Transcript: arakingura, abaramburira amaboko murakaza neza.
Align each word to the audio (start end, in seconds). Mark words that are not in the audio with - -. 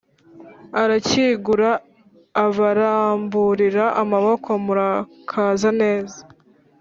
arakingura, 0.81 1.69
abaramburira 2.45 3.85
amaboko 4.01 4.49
murakaza 4.65 5.69
neza. 5.81 6.19